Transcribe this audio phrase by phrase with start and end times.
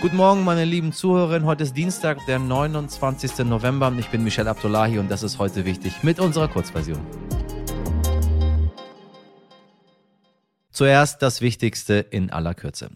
[0.00, 1.44] Guten Morgen, meine lieben Zuhörerinnen.
[1.44, 3.38] Heute ist Dienstag, der 29.
[3.38, 3.92] November.
[3.98, 7.00] Ich bin Michel Abdullahi und das ist heute wichtig mit unserer Kurzversion.
[10.70, 12.90] Zuerst das Wichtigste in aller Kürze.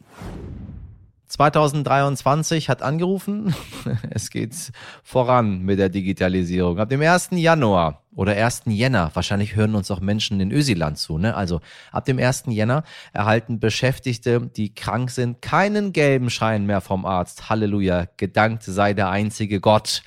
[1.32, 3.54] 2023 hat angerufen.
[4.10, 4.54] Es geht
[5.02, 6.78] voran mit der Digitalisierung.
[6.78, 7.30] Ab dem 1.
[7.32, 8.64] Januar oder 1.
[8.66, 11.34] Jänner, wahrscheinlich hören uns auch Menschen in Ösiland zu, ne?
[11.34, 11.60] Also
[11.90, 12.44] ab dem 1.
[12.48, 12.84] Jänner
[13.14, 17.48] erhalten Beschäftigte, die krank sind, keinen gelben Schein mehr vom Arzt.
[17.48, 20.02] Halleluja, gedankt sei der einzige Gott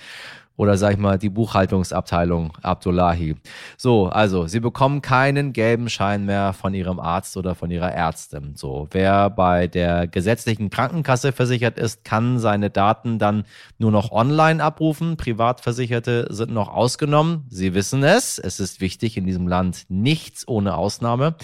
[0.57, 3.35] oder sag ich mal die Buchhaltungsabteilung Abdullahi.
[3.77, 8.55] So, also sie bekommen keinen gelben Schein mehr von ihrem Arzt oder von ihrer Ärztin.
[8.55, 13.43] So, wer bei der gesetzlichen Krankenkasse versichert ist, kann seine Daten dann
[13.77, 15.17] nur noch online abrufen.
[15.17, 17.45] Privatversicherte sind noch ausgenommen.
[17.49, 18.39] Sie wissen es.
[18.39, 21.35] Es ist wichtig in diesem Land nichts ohne Ausnahme.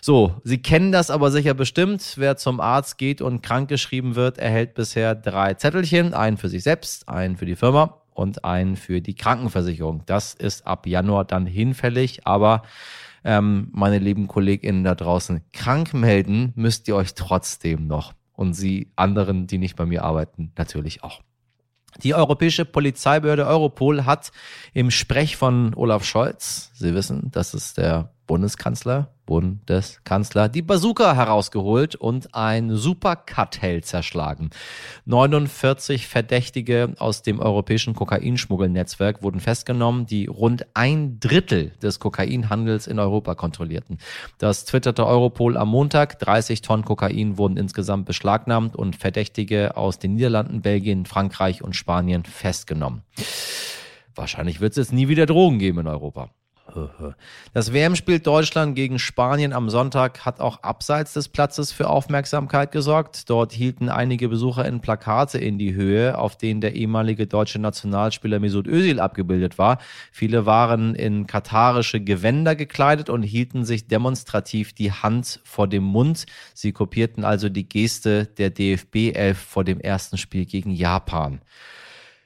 [0.00, 2.14] So, Sie kennen das aber sicher bestimmt.
[2.16, 6.14] Wer zum Arzt geht und krankgeschrieben wird, erhält bisher drei Zettelchen.
[6.14, 10.02] Einen für sich selbst, einen für die Firma und einen für die Krankenversicherung.
[10.06, 12.62] Das ist ab Januar dann hinfällig, aber
[13.24, 18.12] ähm, meine lieben KollegInnen da draußen, krank melden müsst ihr euch trotzdem noch.
[18.32, 21.20] Und Sie anderen, die nicht bei mir arbeiten, natürlich auch.
[22.02, 24.30] Die Europäische Polizeibehörde Europol hat
[24.74, 31.96] im Sprech von Olaf Scholz, Sie wissen, das ist der Bundeskanzler, Bundeskanzler, die Bazooka herausgeholt
[31.96, 34.50] und ein Superkartell zerschlagen.
[35.06, 42.98] 49 Verdächtige aus dem europäischen Kokainschmuggelnetzwerk wurden festgenommen, die rund ein Drittel des Kokainhandels in
[42.98, 43.98] Europa kontrollierten.
[44.36, 46.18] Das twitterte Europol am Montag.
[46.20, 52.24] 30 Tonnen Kokain wurden insgesamt beschlagnahmt und Verdächtige aus den Niederlanden, Belgien, Frankreich und Spanien
[52.24, 53.02] festgenommen.
[54.14, 56.30] Wahrscheinlich wird es jetzt nie wieder Drogen geben in Europa.
[57.54, 63.30] Das WM-Spiel Deutschland gegen Spanien am Sonntag hat auch abseits des Platzes für Aufmerksamkeit gesorgt.
[63.30, 68.38] Dort hielten einige Besucher in Plakate in die Höhe, auf denen der ehemalige deutsche Nationalspieler
[68.38, 69.78] Mesut Özil abgebildet war.
[70.12, 76.26] Viele waren in katarische Gewänder gekleidet und hielten sich demonstrativ die Hand vor dem Mund.
[76.54, 81.40] Sie kopierten also die Geste der DFB-Elf vor dem ersten Spiel gegen Japan.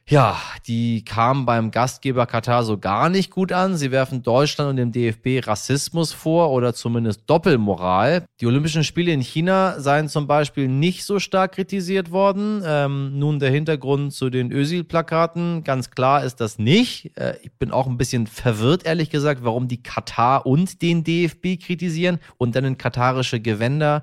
[0.08, 0.36] Ja,
[0.66, 3.76] die kamen beim Gastgeber Katar so gar nicht gut an.
[3.76, 8.24] Sie werfen Deutschland und dem DFB Rassismus vor oder zumindest Doppelmoral.
[8.40, 12.62] Die Olympischen Spiele in China seien zum Beispiel nicht so stark kritisiert worden.
[12.66, 15.62] Ähm, nun der Hintergrund zu den Özil-Plakaten.
[15.62, 17.16] Ganz klar ist das nicht.
[17.16, 21.60] Äh, ich bin auch ein bisschen verwirrt, ehrlich gesagt, warum die Katar und den DFB
[21.64, 24.02] kritisieren und dann in katarische Gewänder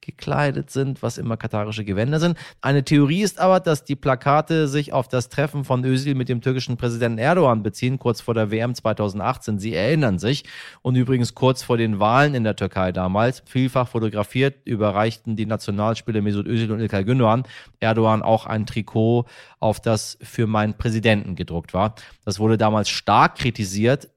[0.00, 2.36] gekleidet sind, was immer katarische Gewänder sind.
[2.60, 6.40] Eine Theorie ist aber, dass die Plakate sich auf das Treffen von Özil mit dem
[6.40, 9.58] türkischen Präsidenten Erdogan beziehen, kurz vor der WM 2018.
[9.58, 10.44] Sie erinnern sich.
[10.82, 16.22] Und übrigens kurz vor den Wahlen in der Türkei damals, vielfach fotografiert, überreichten die Nationalspieler
[16.22, 17.44] Mesut Özil und Ilkay Gündoğan
[17.80, 19.26] Erdogan auch ein Trikot,
[19.58, 21.94] auf das für meinen Präsidenten gedruckt war.
[22.24, 24.08] Das wurde damals stark kritisiert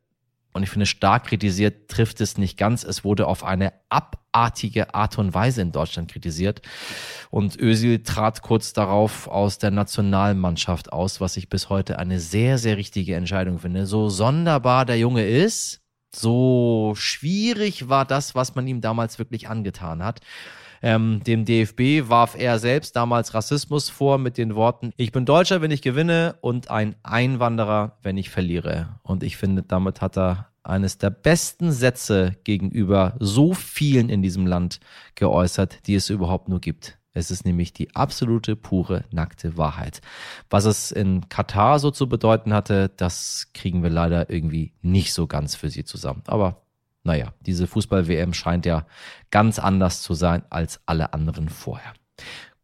[0.53, 2.83] und ich finde, stark kritisiert trifft es nicht ganz.
[2.83, 3.73] Es wurde auf eine
[4.33, 6.61] abartige Art und Weise in Deutschland kritisiert.
[7.29, 12.57] Und Özil trat kurz darauf aus der Nationalmannschaft aus, was ich bis heute eine sehr,
[12.57, 13.85] sehr richtige Entscheidung finde.
[13.85, 15.81] So sonderbar der Junge ist,
[16.15, 20.19] so schwierig war das, was man ihm damals wirklich angetan hat.
[20.83, 25.61] Ähm, dem DFB warf er selbst damals Rassismus vor mit den Worten, ich bin Deutscher,
[25.61, 28.99] wenn ich gewinne und ein Einwanderer, wenn ich verliere.
[29.01, 34.47] Und ich finde, damit hat er eines der besten Sätze gegenüber so vielen in diesem
[34.47, 34.79] Land
[35.15, 36.97] geäußert, die es überhaupt nur gibt.
[37.13, 40.01] Es ist nämlich die absolute, pure, nackte Wahrheit.
[40.49, 45.27] Was es in Katar so zu bedeuten hatte, das kriegen wir leider irgendwie nicht so
[45.27, 46.23] ganz für sie zusammen.
[46.25, 46.63] Aber
[47.03, 48.87] naja, diese Fußball-WM scheint ja
[49.29, 51.93] ganz anders zu sein als alle anderen vorher.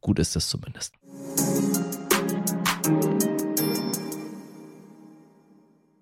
[0.02, 0.96] Gut ist es zumindest.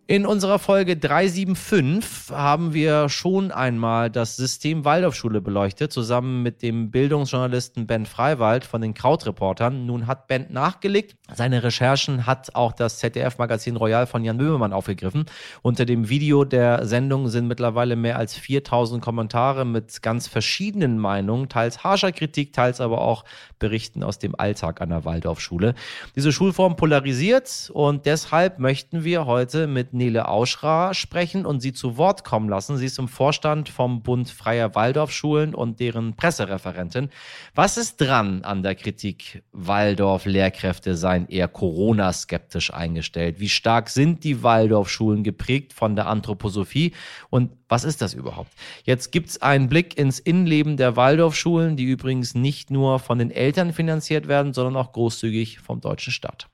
[0.09, 6.91] In unserer Folge 375 haben wir schon einmal das System Waldorfschule beleuchtet, zusammen mit dem
[6.91, 9.85] Bildungsjournalisten Ben Freiwald von den Krautreportern.
[9.85, 11.17] Nun hat Ben nachgelegt.
[11.35, 15.25] Seine Recherchen hat auch das ZDF-Magazin Royal von Jan Böhmermann aufgegriffen.
[15.61, 21.49] Unter dem Video der Sendung sind mittlerweile mehr als 4000 Kommentare mit ganz verschiedenen Meinungen,
[21.49, 23.25] teils harscher Kritik, teils aber auch
[23.59, 25.75] Berichten aus dem Alltag an der Waldorfschule.
[26.15, 31.97] Diese Schulform polarisiert und deshalb möchten wir heute mit Nele Auschra sprechen und sie zu
[31.97, 32.77] Wort kommen lassen.
[32.77, 37.09] Sie ist im Vorstand vom Bund Freier Waldorfschulen und deren Pressereferentin.
[37.55, 43.39] Was ist dran an der Kritik, Waldorf-Lehrkräfte seien eher Corona-skeptisch eingestellt?
[43.39, 46.93] Wie stark sind die Waldorfschulen geprägt von der Anthroposophie?
[47.29, 48.51] Und was ist das überhaupt?
[48.83, 53.73] Jetzt gibt's einen Blick ins Innenleben der Waldorfschulen, die übrigens nicht nur von den Eltern
[53.73, 56.47] finanziert werden, sondern auch großzügig vom deutschen Staat.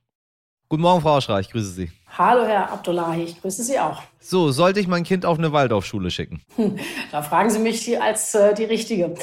[0.69, 1.91] Guten Morgen, Frau Auschra, ich grüße Sie.
[2.17, 4.01] Hallo, Herr Abdullahi, ich grüße Sie auch.
[4.19, 6.41] So, sollte ich mein Kind auf eine Waldorfschule schicken?
[7.11, 9.13] Da fragen Sie mich als äh, die Richtige.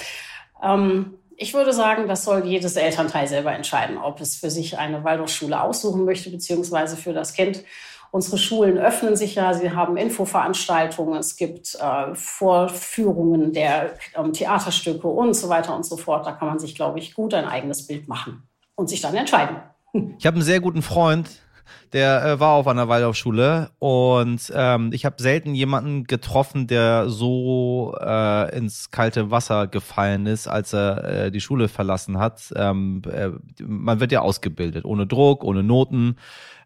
[0.63, 5.05] Ähm, ich würde sagen, das soll jedes Elternteil selber entscheiden, ob es für sich eine
[5.05, 7.65] Waldorfschule aussuchen möchte, beziehungsweise für das Kind.
[8.13, 15.07] Unsere Schulen öffnen sich ja, sie haben Infoveranstaltungen, es gibt äh, Vorführungen der ähm, Theaterstücke
[15.09, 16.27] und so weiter und so fort.
[16.27, 19.57] Da kann man sich, glaube ich, gut ein eigenes Bild machen und sich dann entscheiden.
[19.93, 21.29] Ich habe einen sehr guten Freund,
[21.93, 27.97] der äh, war auf einer Waldorfschule und ähm, ich habe selten jemanden getroffen, der so
[28.01, 32.53] äh, ins kalte Wasser gefallen ist, als er äh, die Schule verlassen hat.
[32.55, 33.31] Ähm, äh,
[33.65, 36.17] man wird ja ausgebildet, ohne Druck, ohne Noten.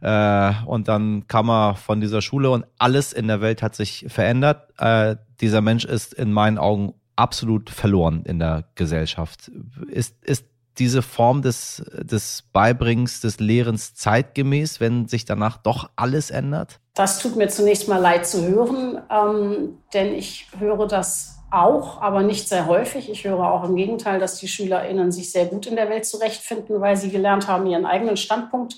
[0.02, 4.04] Äh, und dann kam er von dieser Schule und alles in der Welt hat sich
[4.08, 4.68] verändert.
[4.78, 9.50] Äh, dieser Mensch ist in meinen Augen absolut verloren in der Gesellschaft.
[9.88, 10.44] Ist, ist
[10.78, 16.80] diese Form des, des Beibringens, des Lehrens zeitgemäß, wenn sich danach doch alles ändert?
[16.94, 22.22] Das tut mir zunächst mal leid zu hören, ähm, denn ich höre das auch, aber
[22.22, 23.10] nicht sehr häufig.
[23.10, 26.80] Ich höre auch im Gegenteil, dass die SchülerInnen sich sehr gut in der Welt zurechtfinden,
[26.80, 28.76] weil sie gelernt haben, ihren eigenen Standpunkt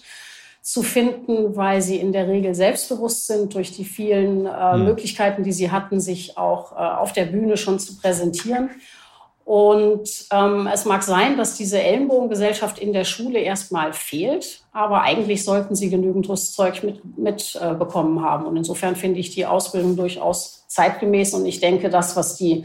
[0.67, 4.85] zu finden, weil sie in der Regel selbstbewusst sind durch die vielen äh, mhm.
[4.85, 8.71] Möglichkeiten, die sie hatten, sich auch äh, auf der Bühne schon zu präsentieren.
[9.47, 15.45] Und ähm, es mag sein, dass diese Ellenbogengesellschaft in der Schule erstmal fehlt, aber eigentlich
[15.45, 18.45] sollten sie genügend Rüstzeug mitbekommen mit, äh, bekommen haben.
[18.47, 21.33] Und insofern finde ich die Ausbildung durchaus zeitgemäß.
[21.35, 22.65] Und ich denke, das, was die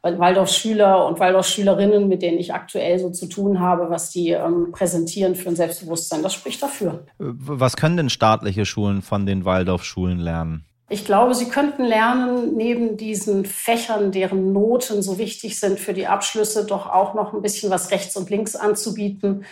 [0.00, 5.34] Waldorf-Schüler und Waldorf-Schülerinnen, mit denen ich aktuell so zu tun habe, was die ähm, präsentieren
[5.34, 7.04] für ein Selbstbewusstsein, das spricht dafür.
[7.18, 10.64] Was können denn staatliche Schulen von den Waldorf-Schulen lernen?
[10.88, 16.06] Ich glaube, Sie könnten lernen, neben diesen Fächern, deren Noten so wichtig sind für die
[16.06, 19.46] Abschlüsse, doch auch noch ein bisschen was rechts und links anzubieten,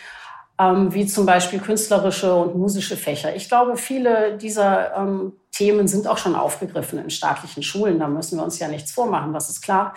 [0.58, 3.34] ähm, wie zum Beispiel künstlerische und musische Fächer.
[3.34, 7.99] Ich glaube, viele dieser ähm, Themen sind auch schon aufgegriffen in staatlichen Schulen.
[7.99, 9.94] Da müssen wir uns ja nichts vormachen, das ist klar.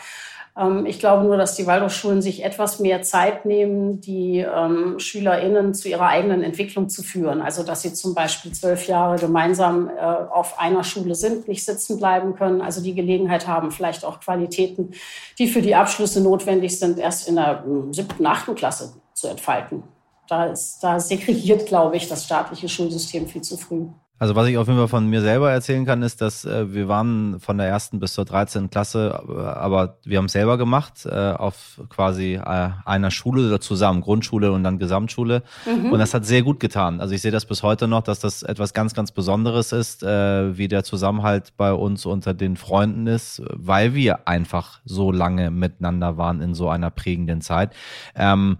[0.58, 5.74] Ähm, ich glaube nur, dass die Waldorfschulen sich etwas mehr Zeit nehmen, die ähm, SchülerInnen
[5.74, 7.42] zu ihrer eigenen Entwicklung zu führen.
[7.42, 11.98] Also, dass sie zum Beispiel zwölf Jahre gemeinsam äh, auf einer Schule sind, nicht sitzen
[11.98, 14.92] bleiben können, also die Gelegenheit haben, vielleicht auch Qualitäten,
[15.38, 19.84] die für die Abschlüsse notwendig sind, erst in der äh, siebten, achten Klasse zu entfalten.
[20.28, 23.86] Da, ist, da segregiert, glaube ich, das staatliche Schulsystem viel zu früh.
[24.18, 26.88] Also was ich auf jeden Fall von mir selber erzählen kann, ist, dass äh, wir
[26.88, 28.70] waren von der ersten bis zur 13.
[28.70, 33.60] Klasse, äh, aber wir haben es selber gemacht, äh, auf quasi äh, einer Schule oder
[33.60, 35.44] zusammen, Grundschule und dann Gesamtschule.
[35.66, 35.92] Mhm.
[35.92, 37.02] Und das hat sehr gut getan.
[37.02, 40.58] Also ich sehe das bis heute noch, dass das etwas ganz, ganz Besonderes ist, äh,
[40.58, 46.18] wie der Zusammenhalt bei uns unter den Freunden ist, weil wir einfach so lange miteinander
[46.18, 47.74] waren in so einer prägenden Zeit.
[48.16, 48.60] Ähm,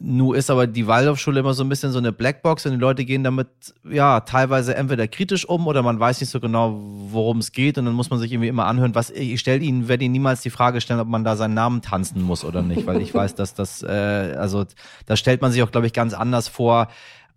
[0.00, 3.04] Nu ist aber die Waldorfschule immer so ein bisschen so eine Blackbox und die Leute
[3.04, 3.48] gehen damit
[3.90, 6.78] ja teilweise entweder kritisch um oder man weiß nicht so genau,
[7.10, 9.88] worum es geht und dann muss man sich irgendwie immer anhören, was ich stelle Ihnen,
[9.88, 12.86] werde Ihnen niemals die Frage stellen, ob man da seinen Namen tanzen muss oder nicht,
[12.86, 14.66] weil ich weiß, dass das äh, also
[15.06, 16.88] da stellt man sich auch glaube ich ganz anders vor,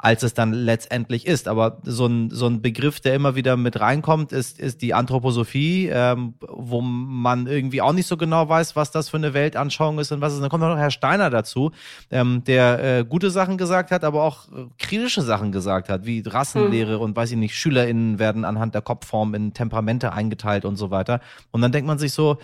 [0.01, 1.48] als es dann letztendlich ist.
[1.48, 5.89] Aber so ein, so ein Begriff, der immer wieder mit reinkommt, ist, ist die Anthroposophie,
[5.94, 10.12] ähm, wo man irgendwie auch nicht so genau weiß, was das für eine Weltanschauung ist
[10.12, 10.42] und was ist.
[10.42, 11.71] Dann kommt noch Herr Steiner dazu,
[12.09, 16.24] ähm, der äh, gute Sachen gesagt hat, aber auch äh, kritische Sachen gesagt hat, wie
[16.25, 17.01] Rassenlehre hm.
[17.01, 21.22] und weiß ich nicht, SchülerInnen werden anhand der Kopfform in Temperamente eingeteilt und so weiter.
[21.51, 22.39] Und dann denkt man sich so,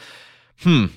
[0.57, 0.91] hm,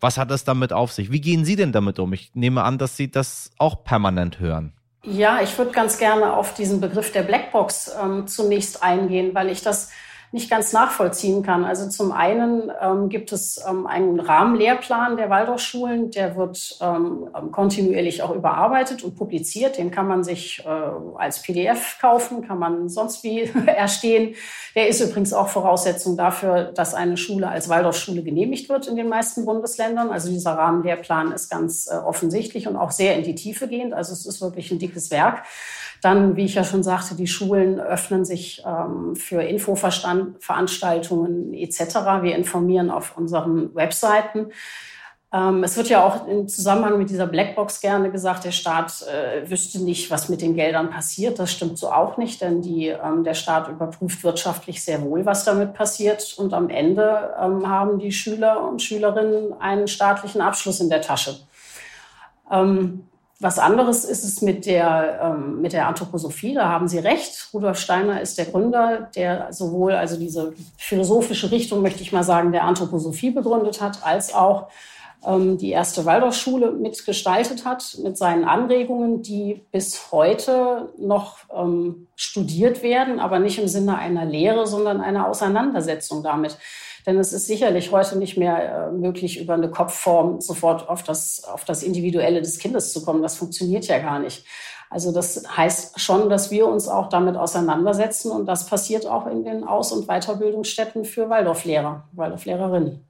[0.00, 1.10] was hat das damit auf sich?
[1.10, 2.12] Wie gehen Sie denn damit um?
[2.12, 4.72] Ich nehme an, dass Sie das auch permanent hören.
[5.04, 9.62] Ja, ich würde ganz gerne auf diesen Begriff der Blackbox ähm, zunächst eingehen, weil ich
[9.62, 9.90] das
[10.30, 11.64] nicht ganz nachvollziehen kann.
[11.64, 18.22] Also zum einen ähm, gibt es ähm, einen Rahmenlehrplan der Waldorfschulen, der wird ähm, kontinuierlich
[18.22, 19.78] auch überarbeitet und publiziert.
[19.78, 20.68] Den kann man sich äh,
[21.16, 24.34] als PDF kaufen, kann man sonst wie erstehen.
[24.74, 29.08] Der ist übrigens auch Voraussetzung dafür, dass eine Schule als Waldorfschule genehmigt wird in den
[29.08, 30.10] meisten Bundesländern.
[30.10, 33.94] Also dieser Rahmenlehrplan ist ganz äh, offensichtlich und auch sehr in die Tiefe gehend.
[33.94, 35.44] Also es ist wirklich ein dickes Werk.
[36.00, 39.42] Dann, wie ich ja schon sagte, die Schulen öffnen sich ähm, für
[40.20, 41.80] Infoveranstaltungen etc.
[42.22, 44.52] Wir informieren auf unseren Webseiten.
[45.30, 49.48] Ähm, es wird ja auch im Zusammenhang mit dieser Blackbox gerne gesagt, der Staat äh,
[49.50, 51.38] wüsste nicht, was mit den Geldern passiert.
[51.38, 55.44] Das stimmt so auch nicht, denn die, ähm, der Staat überprüft wirtschaftlich sehr wohl, was
[55.44, 56.34] damit passiert.
[56.38, 61.36] Und am Ende ähm, haben die Schüler und Schülerinnen einen staatlichen Abschluss in der Tasche.
[63.40, 66.54] Was anderes ist es mit der, ähm, mit der Anthroposophie.
[66.54, 67.50] Da haben Sie recht.
[67.54, 72.50] Rudolf Steiner ist der Gründer, der sowohl also diese philosophische Richtung, möchte ich mal sagen,
[72.50, 74.68] der Anthroposophie begründet hat, als auch
[75.24, 82.82] ähm, die erste Waldorfschule mitgestaltet hat mit seinen Anregungen, die bis heute noch ähm, studiert
[82.82, 86.56] werden, aber nicht im Sinne einer Lehre, sondern einer Auseinandersetzung damit.
[87.08, 91.42] Denn es ist sicherlich heute nicht mehr äh, möglich, über eine Kopfform sofort auf das,
[91.42, 93.22] auf das Individuelle des Kindes zu kommen.
[93.22, 94.44] Das funktioniert ja gar nicht.
[94.90, 99.42] Also das heißt schon, dass wir uns auch damit auseinandersetzen und das passiert auch in
[99.42, 103.02] den Aus- und Weiterbildungsstätten für Waldorflehrer, Waldorflehrerinnen.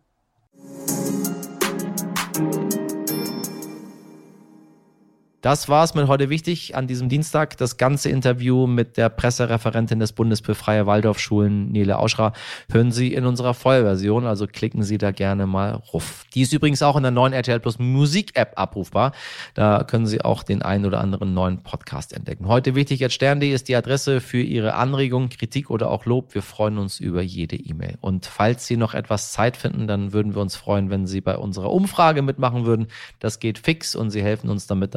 [5.41, 7.57] Das war es mit heute wichtig an diesem Dienstag.
[7.59, 12.33] Das ganze Interview mit der Pressereferentin des Bundes für freie Waldorfschulen, Nele Auschra,
[12.73, 14.27] hören Sie in unserer Vollversion.
[14.27, 16.25] Also klicken Sie da gerne mal ruf.
[16.35, 19.13] Die ist übrigens auch in der neuen RTL Plus Musik App abrufbar.
[19.55, 22.49] Da können Sie auch den einen oder anderen neuen Podcast entdecken.
[22.49, 26.35] Heute wichtig at stern.de ist die Adresse für Ihre Anregung, Kritik oder auch Lob.
[26.35, 27.97] Wir freuen uns über jede E-Mail.
[28.01, 31.37] Und falls Sie noch etwas Zeit finden, dann würden wir uns freuen, wenn Sie bei
[31.37, 32.89] unserer Umfrage mitmachen würden.
[33.21, 34.97] Das geht fix und Sie helfen uns damit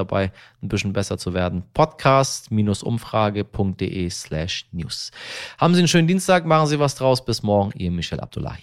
[0.62, 1.64] ein bisschen besser zu werden.
[1.74, 5.12] Podcast-umfrage.de slash news.
[5.58, 7.26] Haben Sie einen schönen Dienstag, machen Sie was draus.
[7.26, 8.60] Bis morgen, Ihr Michel Abdullahi.